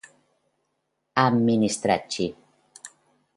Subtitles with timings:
[1.23, 2.25] Administraci